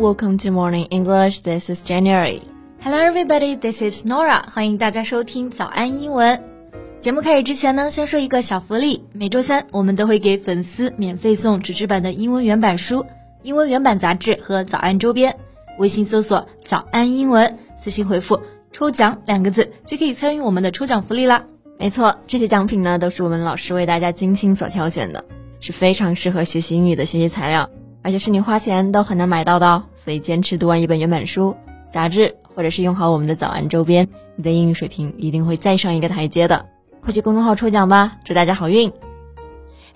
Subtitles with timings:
[0.00, 1.42] welcome to Morning English.
[1.42, 2.40] This is January.
[2.80, 3.54] Hello, everybody.
[3.54, 4.42] This is Nora.
[4.50, 6.42] 欢迎大家收听早安英文。
[6.98, 9.04] 节目开始之前呢，先说一个小福利。
[9.12, 13.04] 每周三我们都会给粉丝免费送纸质版的英文原版书、
[13.42, 15.36] 英文原版杂志和早安周边。
[15.78, 18.40] 微信搜索“早安英文”，私信回复
[18.72, 21.44] “抽奖”两个字，就可以参与我们的抽奖福利啦。
[21.78, 25.22] 没错，这些奖品呢都是我们老师为大家精心所挑选的，
[25.60, 27.68] 是非常适合学习英语的学习材料，
[28.02, 29.84] 而且是你花钱都很难买到的哦。
[29.94, 31.56] 所以坚持读完一本原版书、
[31.92, 32.36] 杂志。
[32.52, 36.66] 或者是用好我们的早安周边，你的英语水平一定会再上一个台阶的。
[37.00, 38.92] 快去公众号抽奖吧，祝大家好运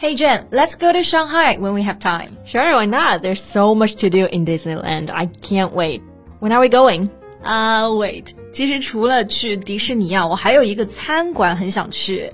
[0.00, 2.30] ！Hey Jen, let's go to Shanghai when we have time.
[2.46, 3.22] Sure, why not?
[3.22, 5.10] There's so much to do in Disneyland.
[5.10, 6.00] I can't wait.
[6.40, 7.08] When are we going?
[7.44, 8.28] Uh, wait.
[8.52, 12.30] 其实除了去迪士尼啊，我还有一个餐馆很想去。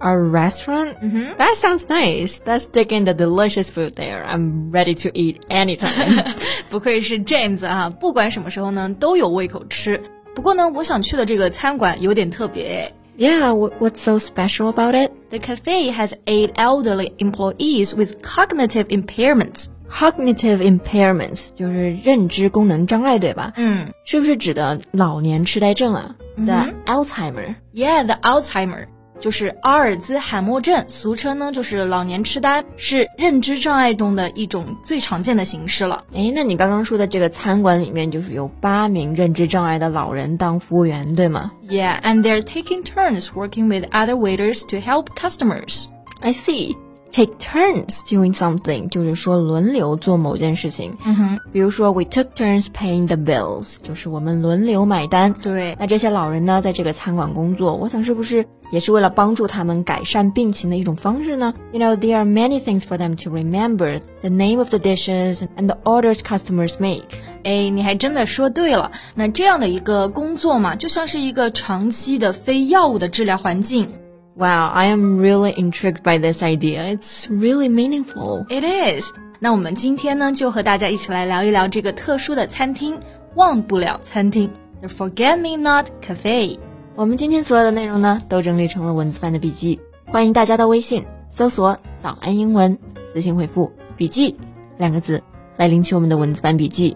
[0.00, 1.00] A restaurant?
[1.00, 1.38] Mm-hmm.
[1.38, 2.40] That sounds nice.
[2.44, 4.24] Let's dig in the delicious food there.
[4.26, 6.34] I'm ready to eat anytime.
[6.68, 10.00] 不愧是 James 啊，不管什么时候呢都有胃口吃。
[10.34, 12.92] 不过呢，我想去的这个餐馆有点特别。
[13.16, 15.10] Yeah, what's so special about it?
[15.30, 19.68] The cafe has eight elderly employees with cognitive impairments.
[19.88, 23.54] Cognitive impairments 就是认知功能障碍，对吧？
[23.56, 26.14] 嗯，是不是指的老年痴呆症啊？
[26.36, 27.54] The Alzheimer.
[27.72, 28.88] Yeah, the Alzheimer.
[29.21, 36.03] 就是阿尔兹海默症，俗称呢就是老年痴呆，是认知障碍中的一种最常见的形式了。
[36.11, 45.85] 诶，那你刚刚说的这个餐馆里面，就是有八名认知障碍的老人当服务员，对吗？Yeah, and they're taking turns working with other waiters to help customers.
[46.19, 46.75] I see.
[47.13, 50.97] Take turns doing something，就是说轮流做某件事情。
[51.03, 55.33] 嗯哼，比如说 we took turns paying the bills，就是我们轮流买单。
[55.33, 65.67] 对，那这些老人呢，在这个餐馆工作，我想是不是也是为了帮助他们改善病情的一种方式呢？You know, there are many things for them to remember: the name of the dishes and
[65.67, 67.03] the orders customers make.
[67.43, 68.89] 哎，你还真的说对了。
[69.15, 73.89] 那这样的一个工作嘛，就像是一个长期的非药物的治疗环境。
[74.37, 76.85] Wow, I am really intrigued by this idea.
[76.85, 78.45] It's really meaningful.
[78.47, 79.11] It is.
[79.39, 82.97] 那我们今天呢，就和大家一起来聊一聊这个特殊的餐厅——
[83.35, 84.49] 忘不了餐厅
[84.79, 86.57] The Forget Me Not Cafe。
[86.95, 94.33] 我们今天所有的内容呢，都整理成了文字版的笔记，欢迎大家到微信搜索“早安英文”，私信回复“笔记”
[94.79, 95.21] 两个字
[95.57, 96.95] 来领取我们的文字版笔记。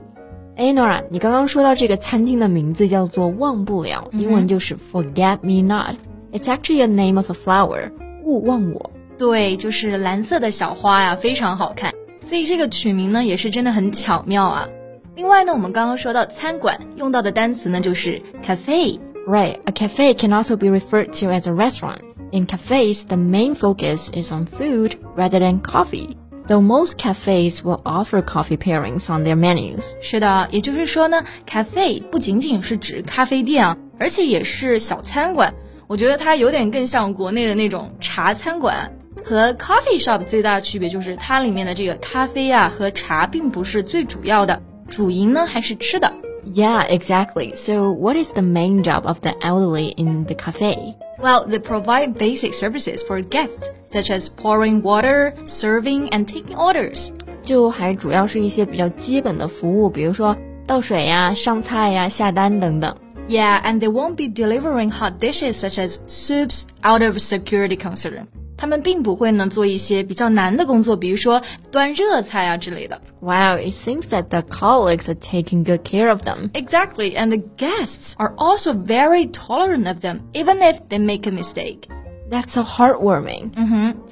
[0.56, 5.98] 哎，Nora，你刚刚说到这个餐厅的名字叫做“忘不了”，英文就是 “Forget Me Not”。
[6.35, 7.91] It's actually a name of a flower，
[8.25, 8.91] 勿忘我。
[9.19, 11.93] 对，就是蓝色的小花呀，非常好看。
[12.25, 14.69] 所以这个取名呢，也是真的很巧妙啊。
[15.17, 22.01] 另外呢，我们刚刚说到餐馆用到的单词呢，就是 cafe。Right, a cafe can also be referred to as a restaurant.
[22.33, 26.17] In cafes, the main focus is on food rather than coffee.
[26.47, 29.83] Though most cafes will offer coffee pairings on their menus.
[30.01, 35.53] 是的，也就是说呢，cafe 不仅仅是指咖啡店啊，而且也是小餐馆。
[35.87, 38.91] 我觉得它有点更像国内的那种茶餐馆，
[39.25, 46.13] 和 coffee shop 最大的区别就是它里面的这个咖啡啊和茶并不是最主要的，主营呢还是吃的。
[46.43, 47.55] Yeah, exactly.
[47.55, 50.97] So, what is the main job of the elderly in the cafe?
[51.19, 57.11] Well, they provide basic services for guests, such as pouring water, serving, and taking orders.
[57.45, 60.35] 就还主要是一些比较基本的服务，比如说
[60.67, 62.97] 倒水呀、上菜呀、下单等等。
[63.29, 68.27] yeah, and they won't be delivering hot dishes such as soups out of security concern.
[68.57, 71.41] 他们并不会呢做一些比较难的工作，比如说
[71.71, 73.01] 端热菜啊之类的。
[73.21, 76.51] Wow, it seems that the colleagues are taking good care of them.
[76.53, 81.31] Exactly, and the guests are also very tolerant of them, even if they make a
[81.31, 81.89] mistake.
[82.31, 83.53] That's so heartwarming.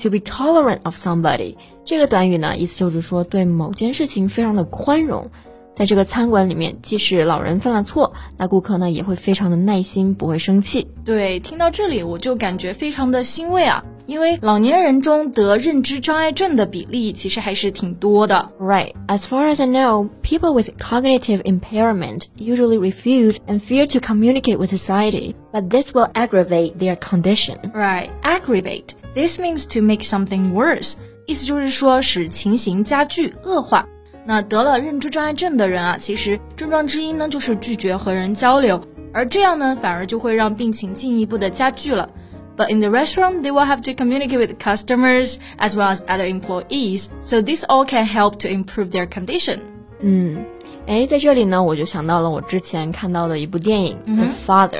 [0.00, 5.30] To be tolerant of somebody，这个短语呢，意思就是说对某件事情非常的宽容。
[5.75, 10.87] 在这个餐馆里面，即使老人犯了错，那顾客呢也会非常的耐心，不会生气。
[11.03, 18.51] 对，听到这里我就感觉非常的欣慰啊，因为老年人中得认知障碍症的比例其实还是挺多的。
[18.59, 24.57] Right, as far as I know, people with cognitive impairment usually refuse and fear to communicate
[24.57, 27.57] with society, but this will aggravate their condition.
[27.73, 28.93] Right, aggravate.
[29.15, 30.93] This means to make something worse.
[31.25, 33.87] 意思就是说使情形加剧恶化。
[34.24, 38.82] 那得了认知障碍症的人啊，其实症状之一呢就是拒绝和人交流，
[39.12, 42.10] 而这样呢反而就会让病情进一步的加剧了。
[42.56, 47.06] But in the restaurant, they will have to communicate with customers as well as other employees,
[47.22, 49.60] so this all can help to improve their condition.
[50.00, 50.44] 嗯，
[50.86, 54.70] 哎，在这里呢，我就想到了我之前看到的一部电影《The Father》，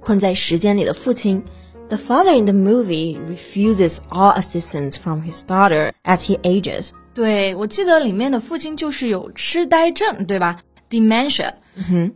[0.00, 1.42] 困在时间里的父亲。
[1.88, 6.90] The father in the movie refuses all assistance from his daughter as he ages.
[7.14, 11.52] 对，我记得里面的父亲就是有痴呆症，对吧 dementia.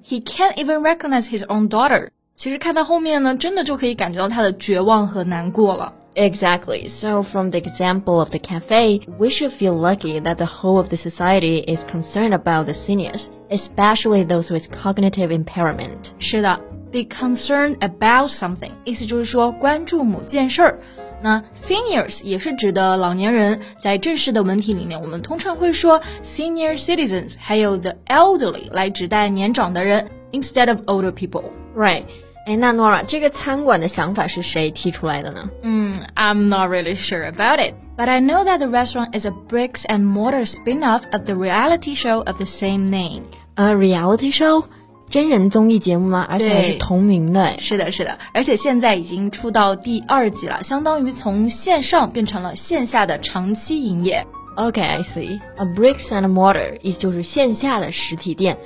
[0.05, 2.11] He can't even recognize his own daughter.
[2.37, 5.93] 其实看到后面呢，真的就可以感觉到他的绝望和难过了。
[6.17, 6.89] Exactly.
[6.89, 10.89] So, from the example of the cafe, we should feel lucky that the whole of
[10.89, 16.13] the society is concerned about the seniors, especially those with cognitive impairment.
[16.19, 16.61] 是的
[16.91, 20.79] ，be concerned about something，意思就是说关注某件事儿。
[21.23, 31.45] 那 seniors 也是指的老年人，在正式的文体里面，我们通常会说 senior citizens，还有 the elderly 来指代年长的人，instead of older people。
[31.75, 32.05] Right.
[32.47, 35.49] 哎，那 Nora，这个餐馆的想法是谁提出来的呢？
[35.63, 40.05] 嗯，I'm not really sure about it, but I know that the restaurant is a bricks and
[40.05, 43.23] mortar spin-off of the reality show of the same name.
[43.55, 44.65] 啊、r e a l i t y show，
[45.10, 46.26] 真人综艺节目吗？
[46.30, 47.42] 而且还是同名的。
[47.42, 54.26] 哎，是的，是的，而且现在已经出到第二季了，相当于从线上变成了线下的长期营业。
[54.56, 55.40] Okay, I see.
[55.58, 58.58] A bricks and mortar 意思就是线下的实体店。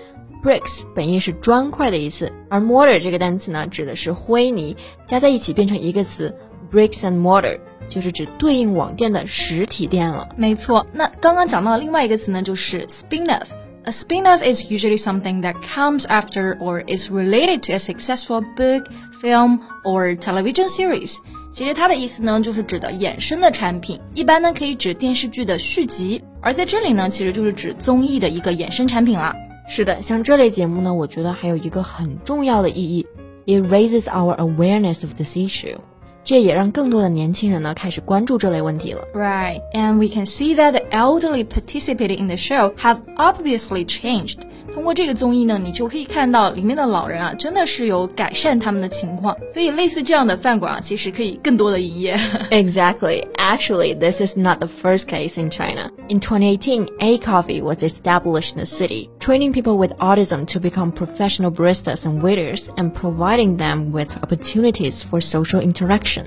[0.44, 4.75] Bricks 本意是砖块的意思，而 mortar 这个单词呢，指的是灰泥，
[5.07, 6.36] 加在一起变成一个词
[6.72, 7.57] ，bricks and mortar
[7.88, 10.28] 就是指对应网店的实体店了。
[10.36, 13.45] 没错，那刚刚讲到的另外一个词呢，就是 spin-off。
[13.85, 18.85] A spin-off is usually something that comes after or is related to a successful book,
[19.23, 21.17] film, or television series.
[21.50, 29.35] 其实它的意思呢，就是指的衍生的产品，一般呢可以指电视剧的续集，而在这里呢，其实就是指综艺的一个衍生产品啦。
[29.67, 33.06] 是的，像这类节目呢，我觉得还有一个很重要的意义，
[33.47, 35.79] it raises our awareness of this issue。
[36.25, 39.03] 这也让更多的年轻人呢开始关注这类问题了。
[39.15, 44.41] Right, and we can see that the elderly participating in the show have obviously changed.
[44.73, 49.37] 通过这个综艺呢，你就可以看到里面的老人啊，真的是有改善他们的情况。
[49.53, 52.17] 所以类似这样的饭馆啊，其实可以更多的营业。
[52.50, 53.26] Exactly.
[53.37, 55.91] Actually, this is not the first case in China.
[56.09, 60.93] In 2018, A Coffee was established in the city, training people with autism to become
[60.93, 66.25] professional baristas and waiters and providing them with opportunities for social interaction.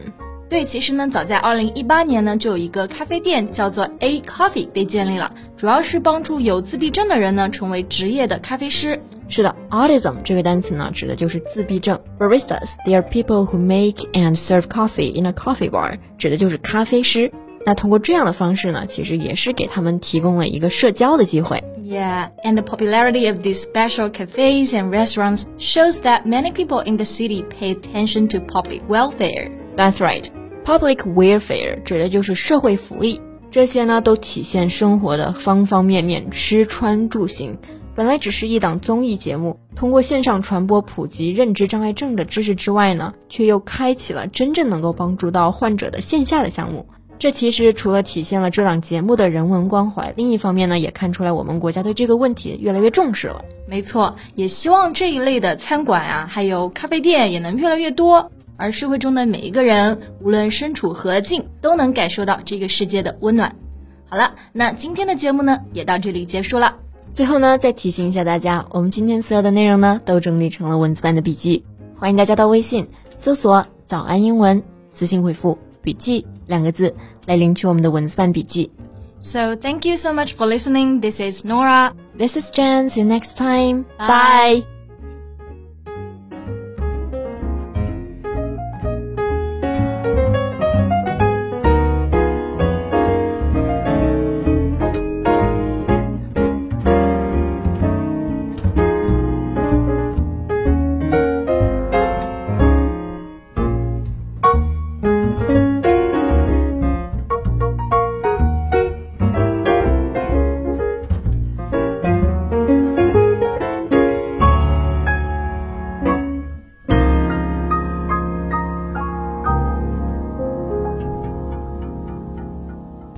[0.49, 8.99] 对，其实呢，早在二零一八年呢，就有一个咖啡店叫做 A Coffee 被建立了，主要是帮助有自闭症的人呢成为职业的咖啡师。
[9.29, 11.97] 是的，autism 这个单词呢，指的就是自闭症。
[12.19, 17.31] Baristas, they are people who make and serve coffee in a coffee bar，指的就是咖啡师。
[17.65, 21.63] 那通过这样的方式呢，其实也是给他们提供了一个社交的机会。
[21.81, 26.97] Yeah, and the popularity of these special cafes and restaurants shows that many people in
[26.97, 29.49] the city pay attention to public welfare.
[29.76, 30.24] That's right.
[30.64, 33.20] Public welfare 指的就是社会福利，
[33.50, 37.58] 这些呢都体现生活的方方面面，吃穿住行。
[37.94, 46.86] 本来只是一档综艺节目，通过线上传播普及认知障碍症的知识之外呢，却又开启了真正能够帮助到患者的线下的项目。
[47.18, 53.42] 这其实除了体现了这档节目的人文关怀，另一方面呢，也看出来我们国家对这个问题越来越重视了。
[53.66, 63.54] 没错，也希望这一类的餐馆啊，还有咖啡店也能越来越多，而社会中的每一个人，无论身处何境，都能感受到这个世界的温暖。
[64.08, 66.76] 好了，那今天的节目呢，也到这里结束了。
[67.12, 71.64] 最后呢，再提醒一下大家，我们今天所有的内容呢，都整理成了文字版的笔记，
[71.96, 72.86] 欢迎大家到微信
[73.18, 76.94] 搜索“早安英文”，私信回复“笔记”两个字
[77.26, 78.70] 来领取我们的文字版笔记。
[79.18, 81.00] So thank you so much for listening.
[81.00, 81.94] This is Nora.
[82.18, 82.90] This is Jen.
[82.90, 83.84] See you next time.
[83.98, 84.62] Bye.
[84.62, 84.75] Bye.